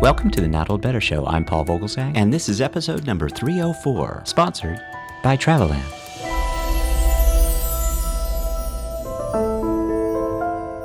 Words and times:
Welcome 0.00 0.30
to 0.30 0.40
the 0.40 0.46
Not 0.46 0.70
Old 0.70 0.80
Better 0.80 1.00
Show. 1.00 1.26
I'm 1.26 1.44
Paul 1.44 1.64
Vogelzang, 1.64 2.16
and 2.16 2.32
this 2.32 2.48
is 2.48 2.60
episode 2.60 3.04
number 3.04 3.28
304, 3.28 4.22
sponsored 4.26 4.80
by 5.24 5.36
Travelan. 5.36 5.82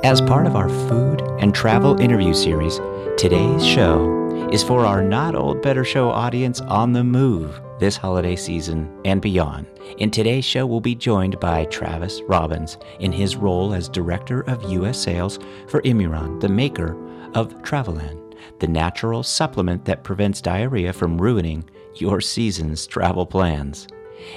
As 0.02 0.20
part 0.20 0.48
of 0.48 0.56
our 0.56 0.68
food 0.68 1.20
and 1.38 1.54
travel 1.54 2.00
interview 2.00 2.34
series, 2.34 2.80
today's 3.16 3.64
show 3.64 4.50
is 4.52 4.64
for 4.64 4.84
our 4.84 5.00
Not 5.00 5.36
Old 5.36 5.62
Better 5.62 5.84
Show 5.84 6.10
audience 6.10 6.60
on 6.62 6.92
the 6.92 7.04
move 7.04 7.60
this 7.78 7.96
holiday 7.96 8.34
season 8.34 8.92
and 9.04 9.22
beyond. 9.22 9.68
In 9.98 10.10
today's 10.10 10.44
show, 10.44 10.66
we'll 10.66 10.80
be 10.80 10.96
joined 10.96 11.38
by 11.38 11.66
Travis 11.66 12.20
Robins 12.26 12.78
in 12.98 13.12
his 13.12 13.36
role 13.36 13.74
as 13.74 13.88
Director 13.88 14.40
of 14.50 14.68
U.S. 14.72 14.98
Sales 14.98 15.38
for 15.68 15.82
Immuron, 15.82 16.40
the 16.40 16.48
maker 16.48 16.96
of 17.34 17.54
Travelan 17.62 18.23
the 18.58 18.68
natural 18.68 19.22
supplement 19.22 19.84
that 19.84 20.04
prevents 20.04 20.40
diarrhea 20.40 20.92
from 20.92 21.20
ruining 21.20 21.64
your 21.96 22.20
season's 22.20 22.86
travel 22.86 23.26
plans. 23.26 23.86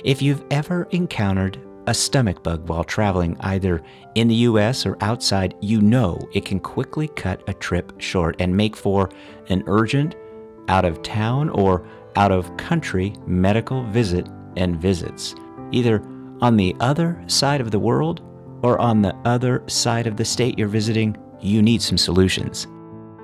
If 0.04 0.22
you've 0.22 0.44
ever 0.52 0.88
encountered 0.92 1.60
a 1.88 1.94
stomach 1.94 2.44
bug 2.44 2.68
while 2.68 2.84
traveling 2.84 3.38
either 3.40 3.82
in 4.16 4.28
the 4.28 4.36
US 4.36 4.86
or 4.86 4.98
outside, 5.02 5.56
you 5.62 5.82
know 5.82 6.20
it 6.34 6.46
can 6.46 6.60
quickly 6.60 7.08
cut 7.08 7.42
a 7.48 7.54
trip 7.54 7.94
short 8.00 8.36
and 8.40 8.56
make 8.56 8.76
for 8.76 9.10
an 9.50 9.64
urgent, 9.68 10.16
out 10.68 10.84
of 10.84 11.02
town, 11.02 11.50
or 11.50 11.88
out 12.18 12.32
of 12.32 12.56
country 12.58 13.14
medical 13.26 13.84
visit 13.86 14.28
and 14.58 14.82
visits, 14.82 15.34
either 15.72 16.02
on 16.42 16.58
the 16.58 16.76
other 16.80 17.24
side 17.28 17.62
of 17.62 17.72
the 17.72 17.80
world 17.80 18.22
or 18.64 18.80
on 18.80 19.02
the 19.02 19.16
other 19.24 19.64
side 19.68 20.08
of 20.08 20.18
the 20.18 20.26
state 20.26 20.60
you're 20.60 20.68
visiting. 20.68 21.16
You 21.40 21.62
need 21.62 21.82
some 21.82 21.98
solutions. 21.98 22.68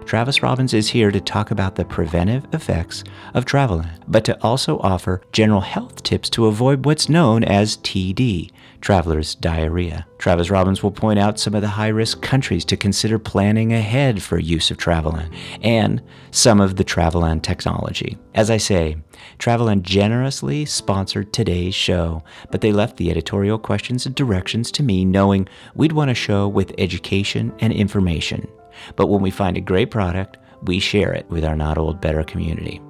Travis 0.05 0.43
Robins 0.43 0.73
is 0.73 0.89
here 0.89 1.11
to 1.11 1.21
talk 1.21 1.51
about 1.51 1.75
the 1.75 1.85
preventive 1.85 2.45
effects 2.53 3.03
of 3.33 3.45
Travelan, 3.45 3.89
but 4.07 4.25
to 4.25 4.41
also 4.43 4.77
offer 4.79 5.21
general 5.31 5.61
health 5.61 6.03
tips 6.03 6.29
to 6.31 6.47
avoid 6.47 6.85
what's 6.85 7.09
known 7.09 7.43
as 7.43 7.77
TD, 7.77 8.51
traveler's 8.81 9.35
diarrhea. 9.35 10.05
Travis 10.17 10.49
Robins 10.49 10.83
will 10.83 10.91
point 10.91 11.19
out 11.19 11.39
some 11.39 11.55
of 11.55 11.61
the 11.61 11.67
high 11.67 11.87
risk 11.87 12.21
countries 12.21 12.65
to 12.65 12.77
consider 12.77 13.17
planning 13.17 13.73
ahead 13.73 14.21
for 14.21 14.37
use 14.37 14.69
of 14.69 14.77
Travelan 14.77 15.33
and 15.61 16.01
some 16.31 16.59
of 16.59 16.75
the 16.75 16.83
Travelan 16.83 17.41
technology. 17.41 18.17
As 18.35 18.49
I 18.51 18.57
say, 18.57 18.97
Travelan 19.39 19.81
generously 19.81 20.65
sponsored 20.65 21.31
today's 21.31 21.75
show, 21.75 22.23
but 22.51 22.61
they 22.61 22.71
left 22.71 22.97
the 22.97 23.09
editorial 23.09 23.57
questions 23.57 24.05
and 24.05 24.13
directions 24.13 24.71
to 24.73 24.83
me 24.83 25.05
knowing 25.05 25.47
we'd 25.75 25.93
want 25.93 26.11
a 26.11 26.15
show 26.15 26.47
with 26.47 26.75
education 26.77 27.53
and 27.59 27.71
information. 27.71 28.47
But 28.95 29.07
when 29.07 29.21
we 29.21 29.31
find 29.31 29.57
a 29.57 29.61
great 29.61 29.91
product, 29.91 30.37
we 30.63 30.79
share 30.79 31.13
it 31.13 31.29
with 31.29 31.43
our 31.43 31.55
Not 31.55 31.77
Old 31.77 32.01
Better 32.01 32.23
community. 32.23 32.81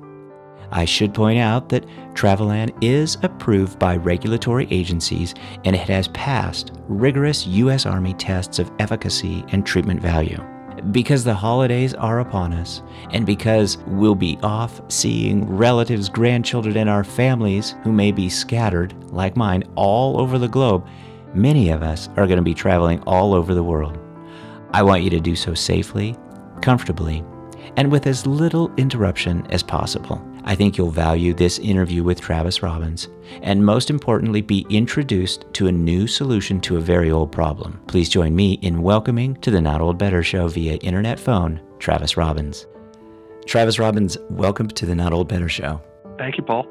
I 0.71 0.85
should 0.85 1.13
point 1.13 1.37
out 1.37 1.69
that 1.69 1.85
Travelan 2.15 2.75
is 2.83 3.17
approved 3.21 3.77
by 3.77 3.95
regulatory 3.95 4.67
agencies 4.71 5.35
and 5.65 5.75
it 5.75 5.87
has 5.87 6.07
passed 6.09 6.71
rigorous 6.87 7.45
U.S. 7.45 7.85
Army 7.85 8.15
tests 8.15 8.57
of 8.57 8.71
efficacy 8.79 9.45
and 9.49 9.63
treatment 9.65 10.01
value. 10.01 10.43
Because 10.91 11.23
the 11.23 11.35
holidays 11.35 11.93
are 11.93 12.19
upon 12.19 12.53
us, 12.53 12.81
and 13.11 13.25
because 13.25 13.77
we'll 13.85 14.15
be 14.15 14.39
off 14.41 14.81
seeing 14.91 15.47
relatives, 15.47 16.09
grandchildren, 16.09 16.75
and 16.75 16.89
our 16.89 17.03
families 17.03 17.75
who 17.83 17.93
may 17.93 18.11
be 18.11 18.27
scattered, 18.27 18.93
like 19.11 19.37
mine, 19.37 19.63
all 19.75 20.19
over 20.19 20.39
the 20.39 20.47
globe, 20.47 20.85
many 21.35 21.69
of 21.69 21.83
us 21.83 22.09
are 22.17 22.25
going 22.25 22.37
to 22.37 22.41
be 22.43 22.55
traveling 22.55 22.99
all 23.01 23.33
over 23.35 23.53
the 23.53 23.63
world. 23.63 23.97
I 24.73 24.81
want 24.81 25.03
you 25.03 25.11
to 25.11 25.19
do 25.19 25.35
so 25.35 25.53
safely, 25.53 26.15
comfortably, 26.61 27.23
and 27.77 27.91
with 27.91 28.07
as 28.07 28.25
little 28.25 28.73
interruption 28.75 29.45
as 29.51 29.61
possible. 29.61 30.19
I 30.45 30.55
think 30.55 30.77
you'll 30.77 30.89
value 30.89 31.35
this 31.35 31.59
interview 31.59 32.03
with 32.03 32.19
Travis 32.19 32.63
Robins, 32.63 33.07
and 33.43 33.63
most 33.63 33.91
importantly, 33.91 34.41
be 34.41 34.65
introduced 34.71 35.45
to 35.53 35.67
a 35.67 35.71
new 35.71 36.07
solution 36.07 36.59
to 36.61 36.77
a 36.77 36.81
very 36.81 37.11
old 37.11 37.31
problem. 37.31 37.79
Please 37.85 38.09
join 38.09 38.35
me 38.35 38.53
in 38.63 38.81
welcoming 38.81 39.35
to 39.41 39.51
the 39.51 39.61
Not 39.61 39.79
Old 39.79 39.99
Better 39.99 40.23
Show 40.23 40.47
via 40.47 40.77
internet 40.77 41.19
phone, 41.19 41.61
Travis 41.77 42.17
Robins. 42.17 42.65
Travis 43.45 43.77
Robins, 43.77 44.17
welcome 44.31 44.69
to 44.69 44.87
the 44.87 44.95
Not 44.95 45.13
Old 45.13 45.27
Better 45.27 45.49
Show. 45.49 45.81
Thank 46.17 46.37
you, 46.37 46.43
Paul. 46.43 46.65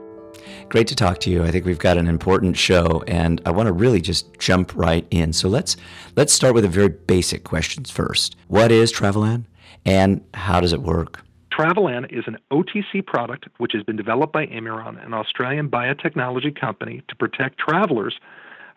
Great 0.68 0.86
to 0.88 0.96
talk 0.96 1.20
to 1.20 1.30
you. 1.30 1.44
I 1.44 1.50
think 1.50 1.66
we've 1.66 1.78
got 1.78 1.98
an 1.98 2.08
important 2.08 2.56
show 2.56 3.02
and 3.06 3.40
I 3.44 3.50
want 3.50 3.66
to 3.66 3.72
really 3.72 4.00
just 4.00 4.38
jump 4.38 4.72
right 4.74 5.06
in. 5.10 5.32
So 5.32 5.48
let's 5.48 5.76
let's 6.16 6.32
start 6.32 6.54
with 6.54 6.64
the 6.64 6.70
very 6.70 6.88
basic 6.88 7.44
questions 7.44 7.90
first. 7.90 8.36
What 8.48 8.72
is 8.72 8.92
Travelan 8.92 9.44
and 9.84 10.24
how 10.34 10.60
does 10.60 10.72
it 10.72 10.82
work? 10.82 11.22
Travelan 11.52 12.10
is 12.10 12.24
an 12.26 12.38
OTC 12.50 13.04
product 13.04 13.46
which 13.58 13.72
has 13.74 13.82
been 13.82 13.96
developed 13.96 14.32
by 14.32 14.46
Immuron, 14.46 15.04
an 15.04 15.12
Australian 15.12 15.68
biotechnology 15.68 16.58
company, 16.58 17.02
to 17.08 17.16
protect 17.16 17.58
travelers 17.58 18.18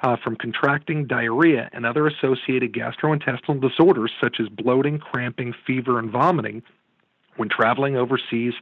uh, 0.01 0.17
from 0.21 0.35
contracting 0.35 1.07
diarrhea 1.07 1.69
and 1.71 1.85
other 1.85 2.05
associated 2.07 2.73
gastrointestinal 2.73 3.61
disorders 3.61 4.11
such 4.21 4.37
as 4.41 4.49
bloating, 4.49 4.99
cramping, 4.99 5.53
fever, 5.65 5.97
and 5.99 6.11
vomiting 6.11 6.61
when 7.37 7.47
traveling 7.47 7.95
overseas 7.95 8.53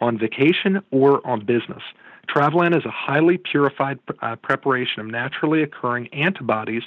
on 0.00 0.18
vacation 0.18 0.82
or 0.90 1.24
on 1.26 1.44
business. 1.44 1.82
Travelan 2.30 2.76
is 2.76 2.84
a 2.84 2.90
highly 2.90 3.38
purified 3.38 3.98
uh, 4.22 4.36
preparation 4.36 5.00
of 5.00 5.06
naturally 5.06 5.62
occurring 5.62 6.08
antibodies, 6.08 6.84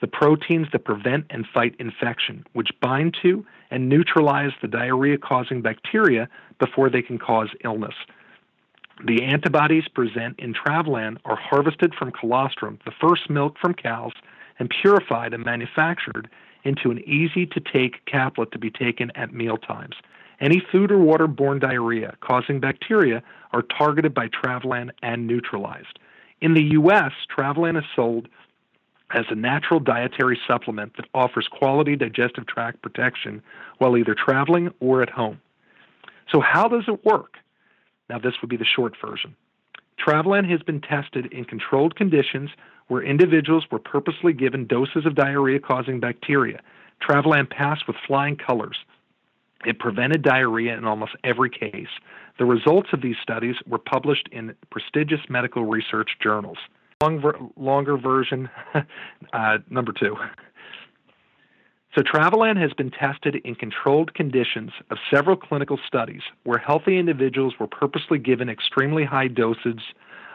the 0.00 0.06
proteins 0.06 0.68
that 0.72 0.84
prevent 0.84 1.24
and 1.30 1.46
fight 1.52 1.74
infection, 1.78 2.44
which 2.52 2.68
bind 2.80 3.16
to 3.22 3.44
and 3.70 3.88
neutralize 3.88 4.52
the 4.62 4.68
diarrhea 4.68 5.18
causing 5.18 5.60
bacteria 5.60 6.28
before 6.60 6.88
they 6.88 7.02
can 7.02 7.18
cause 7.18 7.48
illness. 7.64 7.94
The 9.04 9.24
antibodies 9.24 9.88
present 9.88 10.38
in 10.38 10.54
Travelan 10.54 11.18
are 11.24 11.36
harvested 11.36 11.94
from 11.94 12.12
colostrum, 12.12 12.78
the 12.84 12.92
first 13.00 13.28
milk 13.28 13.56
from 13.60 13.74
cows, 13.74 14.12
and 14.58 14.70
purified 14.70 15.34
and 15.34 15.44
manufactured 15.44 16.30
into 16.64 16.90
an 16.90 17.00
easy 17.00 17.44
to 17.46 17.60
take 17.60 18.04
caplet 18.06 18.52
to 18.52 18.58
be 18.58 18.70
taken 18.70 19.10
at 19.14 19.32
meal 19.34 19.56
times. 19.56 19.96
Any 20.40 20.62
food 20.72 20.90
or 20.90 20.98
water-borne 20.98 21.58
diarrhea 21.58 22.14
causing 22.20 22.60
bacteria 22.60 23.22
are 23.52 23.62
targeted 23.62 24.12
by 24.12 24.28
Travelan 24.28 24.90
and 25.02 25.26
neutralized. 25.26 25.98
In 26.40 26.54
the 26.54 26.62
U.S., 26.62 27.12
Travelan 27.34 27.78
is 27.78 27.84
sold 27.94 28.28
as 29.10 29.24
a 29.30 29.34
natural 29.34 29.80
dietary 29.80 30.38
supplement 30.46 30.96
that 30.96 31.06
offers 31.14 31.48
quality 31.50 31.96
digestive 31.96 32.46
tract 32.46 32.82
protection 32.82 33.42
while 33.78 33.96
either 33.96 34.14
traveling 34.14 34.72
or 34.80 35.02
at 35.02 35.10
home. 35.10 35.40
So, 36.30 36.40
how 36.40 36.68
does 36.68 36.84
it 36.88 37.04
work? 37.04 37.36
Now, 38.10 38.18
this 38.18 38.34
would 38.40 38.50
be 38.50 38.56
the 38.56 38.64
short 38.64 38.94
version. 39.00 39.34
Travelan 39.98 40.48
has 40.50 40.62
been 40.62 40.80
tested 40.80 41.26
in 41.32 41.44
controlled 41.44 41.96
conditions 41.96 42.50
where 42.88 43.02
individuals 43.02 43.64
were 43.70 43.78
purposely 43.78 44.32
given 44.32 44.66
doses 44.66 45.06
of 45.06 45.14
diarrhea 45.14 45.60
causing 45.60 46.00
bacteria. 46.00 46.60
Travelan 47.00 47.48
passed 47.48 47.86
with 47.86 47.96
flying 48.06 48.36
colors. 48.36 48.76
It 49.64 49.78
prevented 49.78 50.22
diarrhea 50.22 50.76
in 50.76 50.84
almost 50.84 51.12
every 51.24 51.50
case. 51.50 51.88
The 52.38 52.44
results 52.44 52.90
of 52.92 53.00
these 53.00 53.16
studies 53.22 53.56
were 53.66 53.78
published 53.78 54.28
in 54.30 54.54
prestigious 54.70 55.20
medical 55.28 55.64
research 55.64 56.10
journals. 56.22 56.58
Long 57.02 57.20
ver- 57.20 57.38
longer 57.56 57.96
version, 57.96 58.48
uh, 59.32 59.58
number 59.70 59.92
two. 59.92 60.16
So, 61.94 62.02
Travelan 62.02 62.60
has 62.60 62.74
been 62.74 62.90
tested 62.90 63.36
in 63.36 63.54
controlled 63.54 64.12
conditions 64.12 64.70
of 64.90 64.98
several 65.10 65.36
clinical 65.36 65.78
studies 65.86 66.20
where 66.44 66.58
healthy 66.58 66.98
individuals 66.98 67.54
were 67.58 67.66
purposely 67.66 68.18
given 68.18 68.50
extremely 68.50 69.04
high 69.04 69.28
doses 69.28 69.80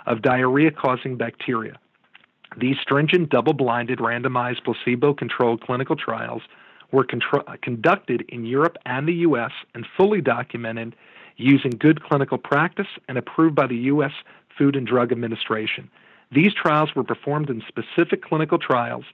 of 0.08 0.24
diarrhea 0.24 0.72
causing 0.72 1.18
bacteria. 1.18 1.78
These 2.58 2.78
stringent, 2.82 3.30
double 3.30 3.54
blinded, 3.54 4.00
randomized, 4.00 4.64
placebo 4.64 5.14
controlled 5.14 5.62
clinical 5.62 5.96
trials 5.96 6.42
were 6.92 7.04
contro- 7.04 7.44
conducted 7.62 8.24
in 8.30 8.46
Europe 8.46 8.78
and 8.86 9.08
the 9.08 9.14
U.S. 9.14 9.52
and 9.74 9.86
fully 9.98 10.22
documented 10.22 10.96
using 11.38 11.72
good 11.72 12.04
clinical 12.04 12.38
practice 12.38 12.88
and 13.08 13.18
approved 13.18 13.56
by 13.56 13.68
the 13.68 13.76
U.S. 13.76 14.12
Food 14.58 14.76
and 14.76 14.86
Drug 14.86 15.12
Administration. 15.12 15.90
These 16.32 16.54
trials 16.54 16.96
were 16.96 17.04
performed 17.04 17.50
in 17.50 17.64
specific 17.68 18.24
clinical 18.24 18.58
trials, 18.58 19.06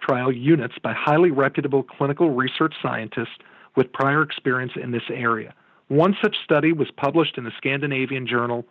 trial 0.00 0.32
units 0.32 0.74
by 0.82 0.92
highly 0.92 1.30
reputable 1.30 1.82
clinical 1.82 2.30
research 2.30 2.74
scientists 2.82 3.38
with 3.76 3.92
prior 3.92 4.22
experience 4.22 4.72
in 4.80 4.90
this 4.90 5.02
area. 5.10 5.54
One 5.88 6.16
such 6.22 6.36
study 6.42 6.72
was 6.72 6.90
published 6.90 7.36
in 7.36 7.44
the 7.44 7.52
Scandinavian 7.56 8.26
Journal 8.26 8.64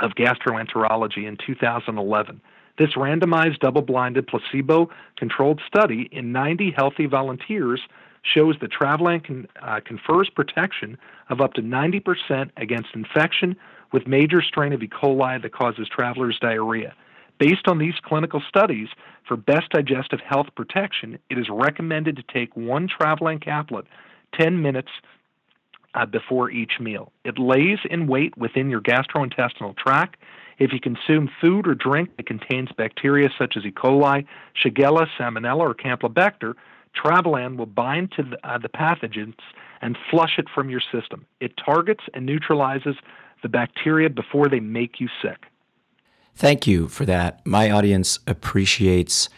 of 0.00 0.12
Gastroenterology 0.12 1.26
in 1.26 1.36
2011. 1.44 2.40
This 2.78 2.90
randomized, 2.90 3.58
double 3.58 3.82
blinded, 3.82 4.26
placebo 4.28 4.88
controlled 5.16 5.60
study 5.66 6.08
in 6.12 6.32
90 6.32 6.72
healthy 6.76 7.06
volunteers 7.06 7.80
shows 8.22 8.56
that 8.60 8.70
Travelan 8.70 9.24
can, 9.24 9.48
uh, 9.62 9.80
confers 9.84 10.28
protection 10.30 10.96
of 11.28 11.40
up 11.40 11.54
to 11.54 11.62
90% 11.62 12.50
against 12.56 12.88
infection 12.94 13.56
with 13.92 14.06
major 14.06 14.42
strain 14.42 14.72
of 14.72 14.82
E. 14.82 14.88
coli 14.88 15.40
that 15.40 15.52
causes 15.52 15.88
travelers 15.88 16.38
diarrhea. 16.40 16.94
Based 17.38 17.68
on 17.68 17.78
these 17.78 17.94
clinical 18.02 18.42
studies, 18.48 18.88
for 19.26 19.36
best 19.36 19.70
digestive 19.70 20.20
health 20.20 20.48
protection, 20.56 21.18
it 21.30 21.38
is 21.38 21.46
recommended 21.50 22.16
to 22.16 22.22
take 22.22 22.56
one 22.56 22.88
Travelan 22.88 23.42
caplet 23.42 23.84
10 24.38 24.60
minutes 24.62 24.90
uh, 25.94 26.06
before 26.06 26.50
each 26.50 26.80
meal. 26.80 27.12
It 27.24 27.38
lays 27.38 27.78
in 27.90 28.06
wait 28.06 28.36
within 28.36 28.70
your 28.70 28.80
gastrointestinal 28.80 29.76
tract. 29.76 30.16
If 30.58 30.72
you 30.72 30.80
consume 30.80 31.30
food 31.40 31.66
or 31.68 31.74
drink 31.74 32.16
that 32.16 32.26
contains 32.26 32.70
bacteria 32.76 33.30
such 33.38 33.56
as 33.56 33.64
E. 33.64 33.70
coli, 33.70 34.26
Shigella, 34.60 35.06
Salmonella, 35.18 35.60
or 35.60 35.74
Campylobacter, 35.74 36.54
Travelan 36.96 37.56
will 37.56 37.66
bind 37.66 38.12
to 38.12 38.22
the, 38.24 38.48
uh, 38.48 38.58
the 38.58 38.68
pathogens 38.68 39.36
and 39.80 39.96
flush 40.10 40.38
it 40.38 40.46
from 40.52 40.68
your 40.68 40.80
system. 40.80 41.26
It 41.40 41.52
targets 41.64 42.04
and 42.14 42.26
neutralizes 42.26 42.96
the 43.42 43.48
bacteria 43.48 44.10
before 44.10 44.48
they 44.48 44.60
make 44.60 44.98
you 44.98 45.08
sick. 45.22 45.46
Thank 46.34 46.66
you 46.66 46.88
for 46.88 47.04
that. 47.04 47.44
My 47.46 47.70
audience 47.70 48.18
appreciates 48.26 49.28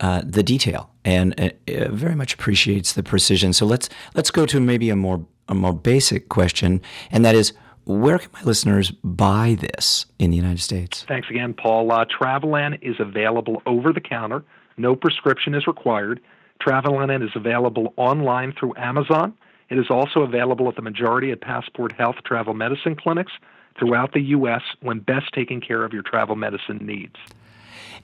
uh, 0.00 0.22
the 0.24 0.42
detail 0.42 0.90
and 1.04 1.38
uh, 1.40 1.50
uh, 1.68 1.88
very 1.90 2.14
much 2.14 2.34
appreciates 2.34 2.92
the 2.92 3.02
precision. 3.02 3.52
So 3.52 3.66
let's 3.66 3.88
let's 4.14 4.30
go 4.30 4.46
to 4.46 4.60
maybe 4.60 4.90
a 4.90 4.96
more 4.96 5.26
a 5.48 5.54
more 5.54 5.72
basic 5.72 6.28
question, 6.28 6.80
and 7.10 7.24
that 7.24 7.34
is, 7.34 7.52
where 7.84 8.18
can 8.18 8.30
my 8.32 8.42
listeners 8.42 8.90
buy 8.90 9.56
this 9.58 10.06
in 10.18 10.30
the 10.30 10.36
United 10.36 10.60
States? 10.60 11.04
Thanks 11.08 11.28
again, 11.30 11.54
Paul. 11.54 11.90
Uh, 11.90 12.04
Travelan 12.04 12.78
is 12.82 12.96
available 12.98 13.62
over 13.66 13.92
the 13.92 14.00
counter. 14.00 14.44
No 14.76 14.94
prescription 14.94 15.54
is 15.54 15.66
required. 15.66 16.20
Travelan 16.60 17.24
is 17.24 17.30
available 17.34 17.94
online 17.96 18.52
through 18.58 18.74
Amazon. 18.76 19.34
It 19.70 19.78
is 19.78 19.86
also 19.88 20.20
available 20.20 20.68
at 20.68 20.76
the 20.76 20.82
majority 20.82 21.30
of 21.30 21.40
Passport 21.40 21.92
Health 21.92 22.16
travel 22.24 22.54
medicine 22.54 22.96
clinics 22.96 23.32
throughout 23.78 24.12
the 24.12 24.20
U.S. 24.20 24.62
when 24.80 24.98
best 24.98 25.32
taking 25.32 25.60
care 25.60 25.84
of 25.84 25.92
your 25.92 26.02
travel 26.02 26.36
medicine 26.36 26.78
needs. 26.82 27.16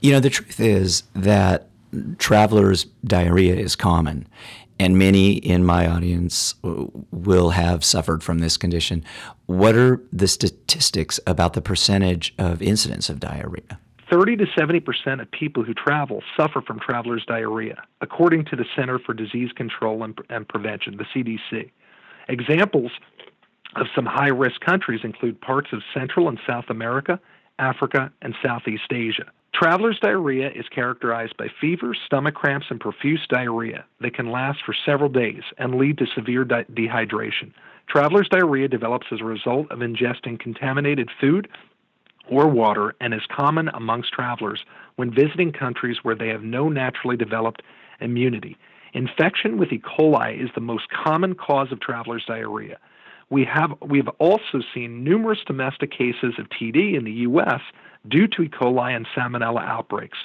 You 0.01 0.13
know, 0.13 0.19
the 0.19 0.29
truth 0.29 0.59
is 0.59 1.03
that 1.13 1.67
travelers' 2.17 2.85
diarrhea 3.05 3.55
is 3.55 3.75
common, 3.75 4.27
and 4.79 4.97
many 4.97 5.33
in 5.33 5.63
my 5.63 5.87
audience 5.87 6.55
uh, 6.63 6.85
will 7.11 7.51
have 7.51 7.83
suffered 7.83 8.23
from 8.23 8.39
this 8.39 8.57
condition. 8.57 9.03
What 9.45 9.75
are 9.75 10.01
the 10.11 10.27
statistics 10.27 11.19
about 11.25 11.53
the 11.53 11.61
percentage 11.61 12.33
of 12.37 12.61
incidence 12.61 13.09
of 13.09 13.19
diarrhea? 13.19 13.79
30 14.09 14.37
to 14.37 14.45
70 14.57 14.79
percent 14.79 15.21
of 15.21 15.29
people 15.31 15.63
who 15.63 15.73
travel 15.73 16.23
suffer 16.37 16.61
from 16.61 16.79
traveler's 16.79 17.25
diarrhea, 17.25 17.83
according 18.01 18.45
to 18.45 18.55
the 18.55 18.65
Center 18.75 18.99
for 18.99 19.13
Disease 19.13 19.51
Control 19.51 20.03
and, 20.03 20.17
and 20.29 20.47
Prevention, 20.47 20.97
the 20.97 21.05
CDC. 21.13 21.69
Examples 22.29 22.91
of 23.75 23.87
some 23.93 24.05
high 24.05 24.29
risk 24.29 24.61
countries 24.61 25.01
include 25.03 25.39
parts 25.41 25.69
of 25.73 25.81
Central 25.93 26.29
and 26.29 26.39
South 26.47 26.65
America, 26.69 27.19
Africa, 27.59 28.11
and 28.21 28.33
Southeast 28.43 28.91
Asia. 28.91 29.25
Traveler's 29.57 29.97
diarrhea 29.99 30.51
is 30.53 30.67
characterized 30.69 31.35
by 31.35 31.47
fever, 31.59 31.95
stomach 32.05 32.35
cramps, 32.35 32.67
and 32.69 32.79
profuse 32.79 33.25
diarrhea 33.27 33.85
that 34.01 34.13
can 34.13 34.29
last 34.29 34.59
for 34.63 34.75
several 34.85 35.09
days 35.09 35.41
and 35.57 35.75
lead 35.75 35.97
to 35.97 36.05
severe 36.13 36.43
di- 36.43 36.65
dehydration. 36.65 37.51
Traveler's 37.89 38.29
diarrhea 38.29 38.67
develops 38.67 39.07
as 39.11 39.19
a 39.19 39.25
result 39.25 39.71
of 39.71 39.79
ingesting 39.79 40.39
contaminated 40.39 41.09
food 41.19 41.47
or 42.29 42.47
water 42.47 42.93
and 43.01 43.15
is 43.15 43.21
common 43.35 43.69
amongst 43.69 44.13
travelers 44.13 44.63
when 44.97 45.11
visiting 45.11 45.51
countries 45.51 45.97
where 46.03 46.15
they 46.15 46.27
have 46.27 46.43
no 46.43 46.69
naturally 46.69 47.17
developed 47.17 47.63
immunity. 47.99 48.57
Infection 48.93 49.57
with 49.57 49.71
E. 49.71 49.79
coli 49.79 50.39
is 50.39 50.51
the 50.53 50.61
most 50.61 50.85
common 50.89 51.33
cause 51.33 51.71
of 51.71 51.79
traveler's 51.79 52.25
diarrhea. 52.27 52.77
We 53.31 53.43
have 53.45 53.73
we've 53.81 54.07
also 54.19 54.61
seen 54.73 55.03
numerous 55.03 55.39
domestic 55.47 55.89
cases 55.89 56.35
of 56.37 56.47
TD 56.49 56.95
in 56.95 57.05
the 57.05 57.11
US 57.11 57.61
due 58.07 58.27
to 58.27 58.43
E. 58.43 58.49
coli 58.49 58.95
and 58.95 59.07
salmonella 59.15 59.63
outbreaks. 59.65 60.17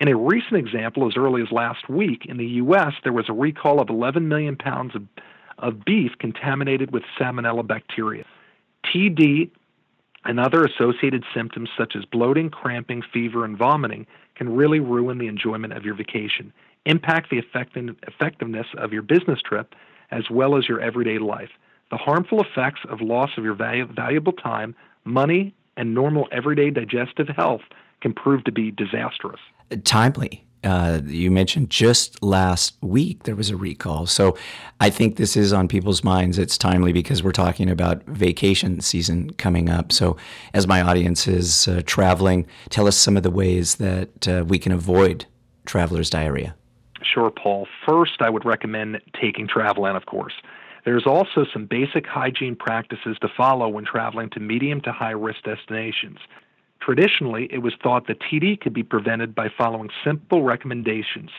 In 0.00 0.08
a 0.08 0.16
recent 0.16 0.56
example, 0.56 1.06
as 1.06 1.16
early 1.16 1.42
as 1.42 1.52
last 1.52 1.88
week 1.88 2.26
in 2.26 2.36
the 2.36 2.46
U.S., 2.46 2.94
there 3.04 3.12
was 3.12 3.28
a 3.28 3.32
recall 3.32 3.80
of 3.80 3.88
11 3.88 4.26
million 4.26 4.56
pounds 4.56 4.94
of, 4.94 5.02
of 5.58 5.84
beef 5.84 6.12
contaminated 6.18 6.92
with 6.92 7.04
salmonella 7.18 7.66
bacteria. 7.66 8.24
TD 8.84 9.50
and 10.24 10.40
other 10.40 10.64
associated 10.64 11.24
symptoms 11.34 11.68
such 11.76 11.94
as 11.96 12.04
bloating, 12.04 12.50
cramping, 12.50 13.02
fever, 13.12 13.44
and 13.44 13.56
vomiting 13.56 14.06
can 14.34 14.54
really 14.54 14.80
ruin 14.80 15.18
the 15.18 15.28
enjoyment 15.28 15.72
of 15.72 15.84
your 15.84 15.94
vacation, 15.94 16.52
impact 16.86 17.30
the 17.30 17.38
effectiveness 17.38 18.66
of 18.76 18.92
your 18.92 19.02
business 19.02 19.40
trip, 19.40 19.74
as 20.10 20.28
well 20.30 20.56
as 20.56 20.68
your 20.68 20.80
everyday 20.80 21.18
life. 21.18 21.50
The 21.90 21.96
harmful 21.96 22.42
effects 22.42 22.80
of 22.88 23.00
loss 23.00 23.30
of 23.36 23.44
your 23.44 23.54
valuable 23.54 24.32
time, 24.32 24.74
money, 25.04 25.54
and 25.76 25.94
normal 25.94 26.28
everyday 26.32 26.70
digestive 26.70 27.28
health 27.28 27.62
can 28.00 28.12
prove 28.12 28.44
to 28.44 28.52
be 28.52 28.70
disastrous. 28.70 29.40
Timely. 29.84 30.44
Uh, 30.62 31.02
you 31.04 31.30
mentioned 31.30 31.68
just 31.68 32.22
last 32.22 32.74
week 32.80 33.24
there 33.24 33.36
was 33.36 33.50
a 33.50 33.56
recall. 33.56 34.06
So 34.06 34.34
I 34.80 34.88
think 34.88 35.16
this 35.16 35.36
is 35.36 35.52
on 35.52 35.68
people's 35.68 36.02
minds. 36.02 36.38
It's 36.38 36.56
timely 36.56 36.90
because 36.90 37.22
we're 37.22 37.32
talking 37.32 37.68
about 37.68 38.02
vacation 38.06 38.80
season 38.80 39.34
coming 39.34 39.68
up. 39.68 39.92
So, 39.92 40.16
as 40.54 40.66
my 40.66 40.80
audience 40.80 41.28
is 41.28 41.68
uh, 41.68 41.82
traveling, 41.84 42.46
tell 42.70 42.86
us 42.86 42.96
some 42.96 43.18
of 43.18 43.22
the 43.22 43.30
ways 43.30 43.74
that 43.74 44.26
uh, 44.26 44.44
we 44.46 44.58
can 44.58 44.72
avoid 44.72 45.26
traveler's 45.66 46.08
diarrhea. 46.08 46.54
Sure, 47.02 47.30
Paul. 47.30 47.68
First, 47.86 48.20
I 48.22 48.30
would 48.30 48.46
recommend 48.46 49.00
taking 49.20 49.46
Travelan, 49.46 49.96
of 49.96 50.06
course. 50.06 50.34
There's 50.84 51.06
also 51.06 51.46
some 51.50 51.66
basic 51.66 52.06
hygiene 52.06 52.56
practices 52.56 53.16
to 53.22 53.28
follow 53.34 53.68
when 53.68 53.84
traveling 53.84 54.30
to 54.30 54.40
medium 54.40 54.80
to 54.82 54.92
high 54.92 55.12
risk 55.12 55.42
destinations. 55.44 56.18
Traditionally, 56.80 57.48
it 57.50 57.58
was 57.58 57.72
thought 57.82 58.06
that 58.08 58.20
TD 58.20 58.60
could 58.60 58.74
be 58.74 58.82
prevented 58.82 59.34
by 59.34 59.48
following 59.56 59.88
simple 60.04 60.42
recommendations, 60.42 61.30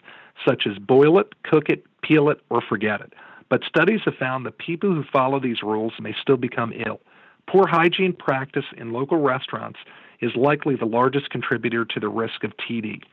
such 0.48 0.66
as 0.66 0.80
boil 0.80 1.20
it, 1.20 1.34
cook 1.44 1.70
it, 1.70 1.86
peel 2.02 2.30
it, 2.30 2.40
or 2.50 2.62
forget 2.62 3.02
it. 3.02 3.14
But 3.50 3.64
studies 3.64 4.02
have 4.06 4.16
found 4.16 4.46
that 4.46 4.58
people 4.58 4.92
who 4.94 5.04
follow 5.04 5.40
these 5.40 5.62
rules 5.62 5.94
may 6.00 6.16
still 6.20 6.38
become 6.38 6.74
ill. 6.88 7.00
Poor 7.48 7.68
hygiene 7.68 8.14
practice 8.14 8.66
in 8.76 8.92
local 8.92 9.22
restaurants 9.22 9.80
is 10.20 10.36
likely 10.36 10.76
the 10.76 10.86
largest 10.86 11.30
contributor 11.30 11.86
to 11.86 12.00
the 12.00 12.10
risk 12.10 12.44
of 12.44 12.54
TD. 12.58 13.04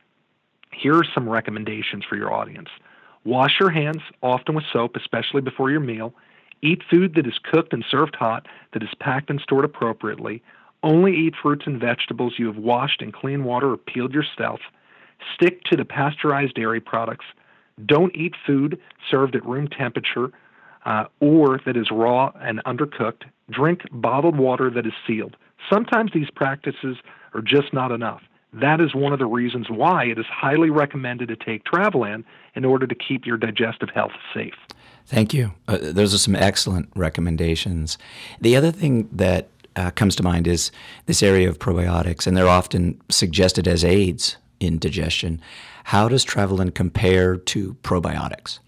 Here 0.71 0.95
are 0.95 1.05
some 1.13 1.29
recommendations 1.29 2.03
for 2.09 2.15
your 2.15 2.33
audience. 2.33 2.69
Wash 3.25 3.59
your 3.59 3.69
hands, 3.69 4.01
often 4.21 4.55
with 4.55 4.65
soap, 4.71 4.95
especially 4.95 5.41
before 5.41 5.71
your 5.71 5.79
meal. 5.79 6.13
Eat 6.61 6.81
food 6.89 7.15
that 7.15 7.27
is 7.27 7.39
cooked 7.51 7.73
and 7.73 7.83
served 7.89 8.15
hot, 8.15 8.47
that 8.73 8.83
is 8.83 8.89
packed 8.99 9.29
and 9.29 9.39
stored 9.41 9.65
appropriately. 9.65 10.41
Only 10.81 11.15
eat 11.15 11.35
fruits 11.41 11.65
and 11.65 11.79
vegetables 11.79 12.33
you 12.37 12.47
have 12.47 12.57
washed 12.57 13.01
in 13.01 13.11
clean 13.11 13.43
water 13.43 13.71
or 13.71 13.77
peeled 13.77 14.13
yourself. 14.13 14.59
Stick 15.35 15.63
to 15.65 15.77
the 15.77 15.85
pasteurized 15.85 16.55
dairy 16.55 16.81
products. 16.81 17.25
Don't 17.85 18.15
eat 18.15 18.33
food 18.45 18.79
served 19.09 19.35
at 19.35 19.45
room 19.45 19.67
temperature 19.67 20.31
uh, 20.85 21.05
or 21.19 21.59
that 21.65 21.77
is 21.77 21.87
raw 21.91 22.31
and 22.41 22.61
undercooked. 22.65 23.23
Drink 23.49 23.81
bottled 23.91 24.37
water 24.37 24.69
that 24.69 24.85
is 24.85 24.93
sealed. 25.07 25.37
Sometimes 25.71 26.11
these 26.13 26.29
practices 26.29 26.97
are 27.33 27.41
just 27.41 27.73
not 27.73 27.91
enough. 27.91 28.21
That 28.53 28.79
is 28.79 28.93
one 28.93 29.13
of 29.13 29.19
the 29.19 29.25
reasons 29.25 29.69
why 29.69 30.05
it 30.05 30.19
is 30.19 30.25
highly 30.27 30.69
recommended 30.69 31.27
to 31.29 31.35
take 31.35 31.63
Travelan 31.63 32.23
in 32.55 32.65
order 32.65 32.85
to 32.85 32.95
keep 32.95 33.25
your 33.25 33.37
digestive 33.37 33.89
health 33.89 34.11
safe. 34.33 34.53
Thank 35.05 35.33
you. 35.33 35.51
Uh, 35.67 35.79
those 35.81 36.13
are 36.13 36.19
some 36.19 36.35
excellent 36.35 36.89
recommendations. 36.95 37.97
The 38.39 38.55
other 38.55 38.71
thing 38.71 39.09
that 39.11 39.49
uh, 39.75 39.91
comes 39.91 40.15
to 40.17 40.23
mind 40.23 40.47
is 40.47 40.71
this 41.07 41.23
area 41.23 41.49
of 41.49 41.59
probiotics, 41.59 42.27
and 42.27 42.37
they're 42.37 42.47
often 42.47 43.01
suggested 43.09 43.67
as 43.67 43.83
aids 43.83 44.37
in 44.59 44.77
digestion. 44.77 45.41
How 45.85 46.07
does 46.07 46.23
Travelan 46.23 46.73
compare 46.73 47.35
to 47.37 47.73
probiotics? 47.83 48.59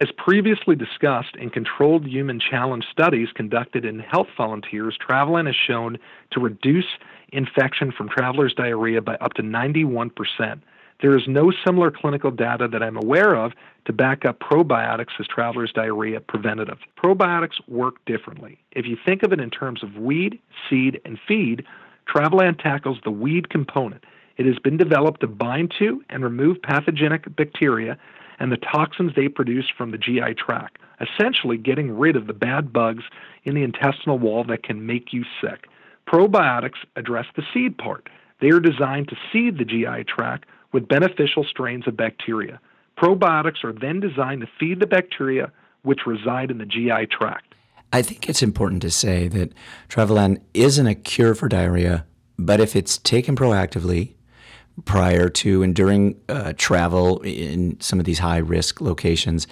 As 0.00 0.10
previously 0.16 0.74
discussed 0.74 1.36
in 1.36 1.50
controlled 1.50 2.06
human 2.06 2.40
challenge 2.40 2.84
studies 2.90 3.28
conducted 3.34 3.84
in 3.84 4.00
health 4.00 4.28
volunteers, 4.36 4.98
Travalan 4.98 5.46
has 5.46 5.54
shown 5.54 5.98
to 6.32 6.40
reduce 6.40 6.86
infection 7.34 7.92
from 7.92 8.08
traveler's 8.08 8.54
diarrhea 8.54 9.02
by 9.02 9.16
up 9.16 9.34
to 9.34 9.42
91%. 9.42 10.60
There 11.00 11.16
is 11.16 11.24
no 11.26 11.52
similar 11.66 11.90
clinical 11.90 12.30
data 12.30 12.68
that 12.68 12.82
I'm 12.82 12.96
aware 12.96 13.34
of 13.34 13.52
to 13.86 13.92
back 13.92 14.24
up 14.24 14.38
probiotics 14.40 15.20
as 15.20 15.26
traveler's 15.26 15.72
diarrhea 15.72 16.20
preventative. 16.20 16.78
Probiotics 16.96 17.60
work 17.68 17.96
differently. 18.06 18.58
If 18.72 18.86
you 18.86 18.96
think 19.04 19.22
of 19.22 19.32
it 19.32 19.40
in 19.40 19.50
terms 19.50 19.82
of 19.82 19.96
weed, 19.96 20.38
seed, 20.70 21.00
and 21.04 21.18
feed, 21.26 21.64
Travelan 22.06 22.60
tackles 22.60 22.98
the 23.02 23.10
weed 23.10 23.50
component. 23.50 24.04
It 24.36 24.46
has 24.46 24.58
been 24.58 24.76
developed 24.76 25.20
to 25.20 25.26
bind 25.26 25.72
to 25.78 26.02
and 26.10 26.22
remove 26.22 26.60
pathogenic 26.62 27.34
bacteria 27.36 27.96
and 28.38 28.50
the 28.50 28.56
toxins 28.56 29.12
they 29.14 29.28
produce 29.28 29.70
from 29.76 29.90
the 29.90 29.98
GI 29.98 30.34
tract, 30.34 30.78
essentially 31.00 31.56
getting 31.56 31.96
rid 31.96 32.16
of 32.16 32.26
the 32.26 32.32
bad 32.32 32.72
bugs 32.72 33.04
in 33.44 33.54
the 33.54 33.62
intestinal 33.62 34.18
wall 34.18 34.44
that 34.44 34.64
can 34.64 34.86
make 34.86 35.12
you 35.12 35.24
sick. 35.40 35.68
Probiotics 36.08 36.78
address 36.96 37.26
the 37.36 37.42
seed 37.52 37.78
part. 37.78 38.08
They 38.40 38.50
are 38.50 38.60
designed 38.60 39.08
to 39.08 39.16
seed 39.32 39.58
the 39.58 39.64
GI 39.64 40.04
tract 40.04 40.46
with 40.72 40.88
beneficial 40.88 41.44
strains 41.44 41.86
of 41.86 41.96
bacteria. 41.96 42.60
Probiotics 42.98 43.64
are 43.64 43.72
then 43.72 44.00
designed 44.00 44.42
to 44.42 44.48
feed 44.58 44.80
the 44.80 44.86
bacteria 44.86 45.50
which 45.82 46.06
reside 46.06 46.50
in 46.50 46.58
the 46.58 46.66
GI 46.66 47.06
tract. 47.06 47.54
I 47.92 48.02
think 48.02 48.28
it's 48.28 48.42
important 48.42 48.82
to 48.82 48.90
say 48.90 49.28
that 49.28 49.52
Travelan 49.88 50.40
isn't 50.52 50.86
a 50.86 50.94
cure 50.94 51.34
for 51.34 51.48
diarrhea, 51.48 52.04
but 52.38 52.60
if 52.60 52.74
it's 52.74 52.98
taken 52.98 53.36
proactively 53.36 54.14
prior 54.84 55.28
to 55.28 55.62
and 55.62 55.74
during 55.74 56.20
uh, 56.28 56.52
travel 56.56 57.20
in 57.20 57.78
some 57.80 58.00
of 58.00 58.04
these 58.04 58.18
high 58.18 58.38
risk 58.38 58.80
locations, 58.80 59.46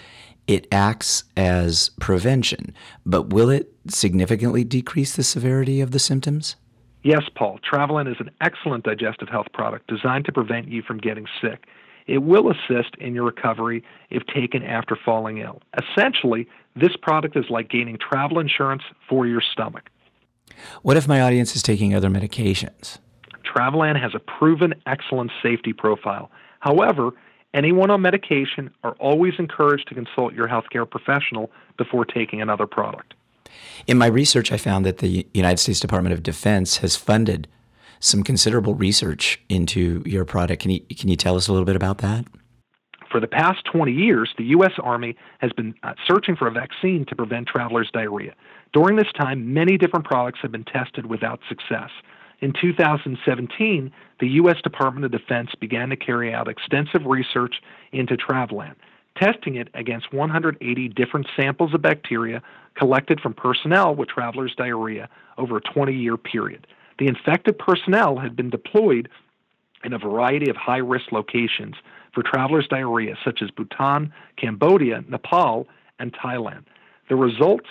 it 0.47 0.67
acts 0.73 1.25
as 1.37 1.91
prevention, 2.01 2.75
but 3.07 3.33
will 3.33 3.51
it 3.51 3.73
significantly 3.89 4.65
decrease 4.65 5.15
the 5.15 5.23
severity 5.23 5.81
of 5.81 5.91
the 5.93 5.99
symptoms? 5.99 6.57
Yes, 7.03 7.23
Paul. 7.35 7.59
Travelan 7.69 8.11
is 8.11 8.17
an 8.21 8.31
excellent 8.41 8.85
digestive 8.85 9.29
health 9.29 9.49
product 9.53 9.89
designed 9.89 10.25
to 10.27 10.33
prevent 10.33 10.69
you 10.69 10.83
from 10.83 10.99
getting 10.99 11.27
sick. 11.41 11.67
It 12.07 12.19
will 12.19 12.51
assist 12.51 12.95
in 12.99 13.15
your 13.15 13.25
recovery 13.25 13.85
if 14.11 14.25
taken 14.27 14.63
after 14.63 14.97
falling 14.97 15.39
ill. 15.39 15.63
Essentially, 15.81 16.49
this 16.75 16.97
product 17.01 17.37
is 17.37 17.45
like 17.49 17.69
gaining 17.69 17.99
travel 17.99 18.39
insurance 18.39 18.83
for 19.09 19.27
your 19.27 19.41
stomach. 19.41 19.91
What 20.83 20.97
if 20.97 21.09
my 21.09 21.21
audience 21.21 21.57
is 21.57 21.63
taking 21.63 21.95
other 21.95 22.09
medications? 22.09 22.99
Travelan 23.45 24.01
has 24.01 24.15
a 24.15 24.19
proven 24.19 24.75
excellent 24.87 25.31
safety 25.43 25.73
profile. 25.73 26.31
However, 26.61 27.13
anyone 27.55 27.91
on 27.91 28.03
medication 28.03 28.71
are 28.83 28.93
always 29.01 29.35
encouraged 29.39 29.89
to 29.89 29.95
consult 29.95 30.35
your 30.35 30.49
healthcare 30.49 30.89
professional 30.89 31.51
before 31.77 32.05
taking 32.05 32.41
another 32.41 32.67
product. 32.67 33.15
In 33.87 33.99
my 33.99 34.07
research, 34.07 34.53
I 34.53 34.57
found 34.57 34.87
that 34.87 34.99
the 34.99 35.27
United 35.35 35.59
States 35.59 35.81
Department 35.81 36.13
of 36.13 36.23
Defense 36.23 36.79
has 36.79 36.97
funded 36.97 37.49
some 38.01 38.23
considerable 38.23 38.75
research 38.75 39.41
into 39.49 40.03
your 40.05 40.25
product. 40.25 40.63
Can 40.63 40.71
you, 40.73 40.81
can 40.81 41.09
you 41.09 41.17
tell 41.17 41.37
us 41.37 41.49
a 41.49 41.53
little 41.53 41.65
bit 41.65 41.77
about 41.77 41.99
that? 41.99 42.27
For 43.11 43.21
the 43.21 43.29
past 43.29 43.65
20 43.71 43.93
years, 43.93 44.33
the 44.39 44.45
U.S. 44.45 44.73
Army 44.83 45.17
has 45.39 45.53
been 45.53 45.75
uh, 45.83 45.93
searching 46.09 46.35
for 46.35 46.49
a 46.49 46.51
vaccine 46.51 47.05
to 47.07 47.15
prevent 47.15 47.47
travelers' 47.47 47.91
diarrhea. 47.93 48.35
During 48.73 48.97
this 48.97 49.13
time, 49.15 49.53
many 49.53 49.77
different 49.77 50.07
products 50.07 50.39
have 50.43 50.51
been 50.51 50.65
tested 50.65 51.07
without 51.07 51.41
success. 51.49 51.91
In 52.43 52.53
2017, 52.61 53.93
the 54.19 54.29
U.S. 54.29 54.57
Department 54.65 55.05
of 55.05 55.13
Defense 55.13 55.51
began 55.61 55.91
to 55.91 55.97
carry 55.97 56.35
out 56.35 56.49
extensive 56.49 57.07
research 57.07 57.55
into 57.93 58.17
Travelan, 58.17 58.75
testing 59.17 59.55
it 59.55 59.69
against 59.75 60.13
180 60.13 60.89
different 60.89 61.29
samples 61.37 61.73
of 61.73 61.83
bacteria 61.83 62.43
collected 62.75 63.21
from 63.21 63.33
personnel 63.33 63.95
with 63.95 64.09
travelers' 64.09 64.57
diarrhea 64.57 65.09
over 65.39 65.59
a 65.59 65.61
20 65.61 65.95
year 65.95 66.17
period. 66.17 66.67
The 66.99 67.07
infected 67.07 67.61
personnel 67.61 68.19
had 68.19 68.35
been 68.35 68.51
deployed 68.51 69.09
in 69.85 69.93
a 69.93 69.99
variety 69.99 70.51
of 70.51 70.57
high 70.57 70.79
risk 70.79 71.13
locations 71.13 71.77
for 72.13 72.25
travelers' 72.25 72.67
diarrhea, 72.67 73.15
such 73.25 73.41
as 73.41 73.53
Bhutan, 73.53 74.13
Cambodia, 74.37 75.05
Nepal, 75.09 75.69
and 76.01 76.13
Thailand. 76.13 76.65
The 77.09 77.15
results 77.15 77.69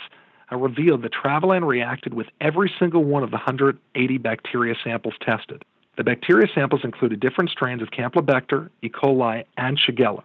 uh, 0.52 0.58
revealed 0.58 1.04
that 1.04 1.14
Travelan 1.14 1.66
reacted 1.66 2.14
with 2.14 2.28
every 2.40 2.72
single 2.80 3.04
one 3.04 3.24
of 3.24 3.32
the 3.32 3.38
180 3.38 4.18
bacteria 4.18 4.76
samples 4.84 5.16
tested. 5.22 5.64
The 5.98 6.04
bacteria 6.04 6.48
samples 6.54 6.82
included 6.84 7.20
different 7.20 7.50
strains 7.50 7.82
of 7.82 7.90
Campylobacter, 7.90 8.70
E. 8.82 8.90
coli, 8.90 9.44
and 9.58 9.80
Shigella, 9.80 10.24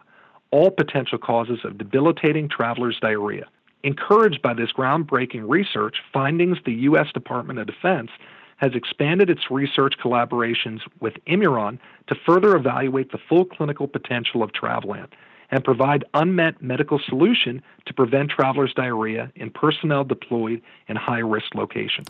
all 0.51 0.71
potential 0.71 1.19
causes 1.19 1.61
of 1.65 1.79
debilitating 1.79 2.49
travelers' 2.49 2.99
diarrhea. 3.01 3.47
Encouraged 3.83 4.43
by 4.43 4.55
this 4.55 4.73
groundbreaking 4.73 5.49
research, 5.49 5.97
findings 6.13 6.59
the 6.65 6.73
U.S. 6.73 7.09
Department 7.13 7.59
of 7.59 7.67
Defense 7.67 8.11
has 8.57 8.73
expanded 8.75 9.29
its 9.29 9.51
research 9.51 9.95
collaborations 10.03 10.81
with 11.01 11.15
Immuron 11.27 11.79
to 12.07 12.15
further 12.27 12.57
evaluate 12.57 13.13
the 13.13 13.19
full 13.29 13.45
clinical 13.45 13.87
potential 13.87 14.43
of 14.43 14.51
Travelan 14.53 15.09
and 15.51 15.65
provide 15.65 16.05
unmet 16.15 16.61
medical 16.63 17.01
solution 17.09 17.63
to 17.87 17.95
prevent 17.95 18.31
travelers' 18.31 18.73
diarrhea 18.75 19.31
in 19.37 19.51
personnel 19.51 20.05
deployed 20.05 20.61
in 20.89 20.97
high 20.97 21.19
risk 21.19 21.55
locations. 21.55 22.07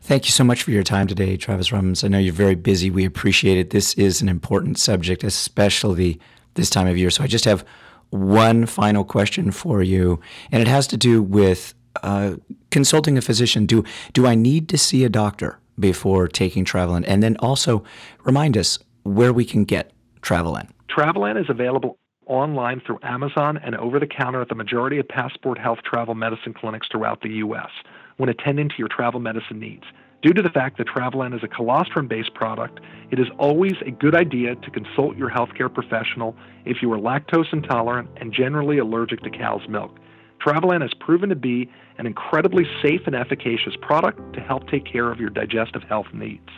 Thank 0.00 0.24
you 0.24 0.32
so 0.32 0.44
much 0.44 0.62
for 0.62 0.72
your 0.72 0.82
time 0.82 1.06
today, 1.06 1.36
Travis 1.36 1.70
Robins. 1.70 2.02
I 2.02 2.08
know 2.08 2.18
you're 2.18 2.32
very 2.32 2.56
busy. 2.56 2.90
We 2.90 3.04
appreciate 3.04 3.58
it. 3.58 3.70
This 3.70 3.94
is 3.94 4.20
an 4.20 4.28
important 4.28 4.78
subject, 4.78 5.22
especially 5.22 6.20
this 6.54 6.70
time 6.70 6.86
of 6.88 6.98
year. 6.98 7.10
So 7.10 7.22
I 7.22 7.26
just 7.26 7.44
have 7.44 7.64
one 8.10 8.66
final 8.66 9.04
question 9.04 9.50
for 9.50 9.82
you, 9.82 10.20
and 10.50 10.60
it 10.60 10.68
has 10.68 10.86
to 10.88 10.96
do 10.96 11.22
with 11.22 11.74
uh, 12.02 12.34
consulting 12.70 13.16
a 13.16 13.22
physician. 13.22 13.64
Do 13.64 13.84
do 14.12 14.26
I 14.26 14.34
need 14.34 14.68
to 14.70 14.78
see 14.78 15.04
a 15.04 15.08
doctor 15.08 15.58
before 15.78 16.28
taking 16.28 16.64
Travelan? 16.64 17.04
And 17.06 17.22
then 17.22 17.36
also 17.38 17.84
remind 18.24 18.56
us 18.56 18.78
where 19.04 19.32
we 19.32 19.44
can 19.44 19.64
get 19.64 19.92
Travelan. 20.20 20.68
Travelan 20.88 21.40
is 21.40 21.48
available 21.48 21.98
online 22.26 22.80
through 22.84 22.98
Amazon 23.02 23.58
and 23.58 23.74
over 23.76 23.98
the 23.98 24.06
counter 24.06 24.40
at 24.40 24.48
the 24.48 24.54
majority 24.54 24.98
of 24.98 25.08
Passport 25.08 25.58
Health 25.58 25.78
travel 25.84 26.14
medicine 26.14 26.54
clinics 26.54 26.88
throughout 26.90 27.22
the 27.22 27.30
U.S. 27.30 27.70
when 28.16 28.28
attending 28.28 28.68
to 28.68 28.74
your 28.78 28.88
travel 28.88 29.20
medicine 29.20 29.58
needs. 29.58 29.84
Due 30.22 30.32
to 30.32 30.42
the 30.42 30.50
fact 30.50 30.78
that 30.78 30.86
Travelan 30.86 31.34
is 31.34 31.42
a 31.42 31.48
colostrum 31.48 32.06
based 32.06 32.32
product, 32.34 32.78
it 33.10 33.18
is 33.18 33.26
always 33.38 33.74
a 33.84 33.90
good 33.90 34.14
idea 34.14 34.54
to 34.54 34.70
consult 34.70 35.16
your 35.16 35.28
healthcare 35.28 35.72
professional 35.72 36.36
if 36.64 36.80
you 36.80 36.92
are 36.92 36.98
lactose 36.98 37.52
intolerant 37.52 38.08
and 38.18 38.32
generally 38.32 38.78
allergic 38.78 39.20
to 39.22 39.30
cow's 39.30 39.68
milk. 39.68 39.98
Travelan 40.40 40.80
has 40.80 40.94
proven 40.94 41.28
to 41.28 41.34
be 41.34 41.68
an 41.98 42.06
incredibly 42.06 42.64
safe 42.80 43.00
and 43.06 43.16
efficacious 43.16 43.74
product 43.80 44.32
to 44.34 44.40
help 44.40 44.68
take 44.68 44.84
care 44.84 45.10
of 45.10 45.18
your 45.18 45.30
digestive 45.30 45.82
health 45.82 46.06
needs. 46.12 46.48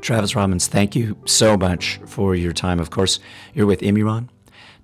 Travis 0.00 0.36
Robins, 0.36 0.68
thank 0.68 0.94
you 0.94 1.16
so 1.24 1.56
much 1.56 1.98
for 2.06 2.36
your 2.36 2.52
time. 2.52 2.78
Of 2.78 2.90
course, 2.90 3.18
you're 3.52 3.66
with 3.66 3.80
Immuron. 3.80 4.28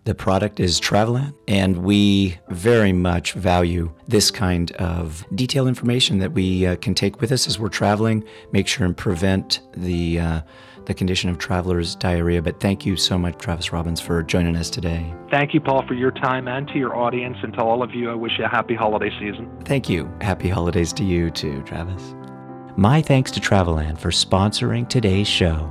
The 0.05 0.15
product 0.17 0.59
is 0.59 0.81
Travelan, 0.81 1.33
and 1.47 1.85
we 1.85 2.37
very 2.49 2.93
much 2.93 3.35
value 3.35 3.93
this 4.09 4.33
kind 4.33 4.73
of 4.73 5.25
detailed 5.37 5.69
information 5.69 6.19
that 6.19 6.33
we 6.33 6.67
uh, 6.67 6.75
can 6.77 6.93
take 6.93 7.21
with 7.21 7.31
us 7.31 7.47
as 7.47 7.61
we're 7.61 7.69
traveling, 7.69 8.25
make 8.51 8.67
sure 8.67 8.85
and 8.85 8.97
prevent 8.97 9.61
the 9.77 10.19
uh, 10.19 10.41
the 10.87 10.95
condition 10.95 11.31
of 11.31 11.39
travelers' 11.39 11.95
diarrhea. 11.95 12.43
But 12.43 12.59
thank 12.59 12.85
you 12.85 12.97
so 12.97 13.17
much, 13.17 13.39
Travis 13.39 13.73
Robins, 13.73 14.01
for 14.01 14.25
joining 14.25 14.57
us 14.57 14.69
today. 14.69 15.15
Thank 15.31 15.55
you, 15.55 15.61
Paul, 15.61 15.87
for 15.87 15.95
your 15.95 16.11
time 16.11 16.49
and 16.49 16.67
to 16.69 16.79
your 16.79 16.97
audience. 16.97 17.37
And 17.45 17.53
to 17.53 17.61
all 17.61 17.85
of 17.85 17.95
you, 17.95 18.11
I 18.11 18.17
wish 18.17 18.33
you 18.41 18.45
a 18.45 18.49
happy 18.49 18.75
holiday 18.75 19.11
season. 19.21 19.49
Thank 19.65 19.89
you. 19.89 20.13
Happy 20.21 20.49
holidays 20.49 20.93
to 20.95 21.05
you 21.05 21.31
too, 21.31 21.63
Travis. 21.63 22.17
My 22.77 23.03
thanks 23.03 23.31
to 23.31 23.41
Travelan 23.41 23.97
for 23.97 24.11
sponsoring 24.11 24.89
today's 24.89 25.29
show. 25.29 25.71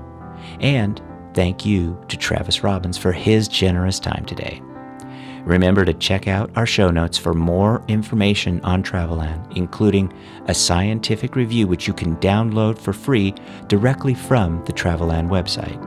And 0.62 1.02
thank 1.34 1.66
you 1.66 2.04
to 2.08 2.18
Travis 2.18 2.64
Robins 2.64 2.98
for 2.98 3.12
his 3.12 3.48
generous 3.48 4.00
time 4.00 4.26
today. 4.26 4.62
Remember 5.44 5.84
to 5.86 5.94
check 5.94 6.28
out 6.28 6.52
our 6.56 6.68
show 6.68 6.92
notes 6.92 7.18
for 7.18 7.34
more 7.34 7.84
information 7.88 8.62
on 8.62 8.84
Travelan, 8.84 9.58
including 9.58 10.14
a 10.48 10.54
scientific 10.54 11.36
review 11.36 11.68
which 11.68 11.88
you 11.88 11.94
can 11.94 12.16
download 12.18 12.78
for 12.78 12.94
free 12.94 13.34
directly 13.68 14.14
from 14.14 14.64
the 14.66 14.74
Travelan 14.74 15.30
website. 15.30 15.80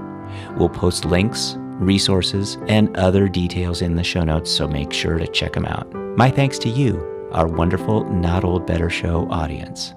We'll 0.59 0.69
post 0.69 1.05
links, 1.05 1.55
resources, 1.59 2.59
and 2.67 2.95
other 2.97 3.29
details 3.29 3.81
in 3.81 3.95
the 3.95 4.05
show 4.05 4.25
notes, 4.25 4.51
so 4.51 4.67
make 4.67 4.93
sure 4.93 5.19
to 5.19 5.27
check 5.29 5.53
them 5.53 5.67
out. 5.67 5.93
My 6.17 6.31
thanks 6.31 6.59
to 6.61 6.69
you, 6.69 7.29
our 7.33 7.47
wonderful 7.47 8.05
Not 8.11 8.45
Old 8.45 8.67
Better 8.67 8.91
Show 8.91 9.29
audience. 9.31 9.95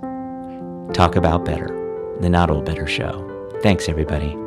Talk 0.95 1.15
about 1.15 1.45
better, 1.45 1.67
the 2.21 2.29
Not 2.29 2.49
Old 2.49 2.65
Better 2.65 2.87
Show. 2.87 3.23
Thanks, 3.61 3.89
everybody. 3.89 4.46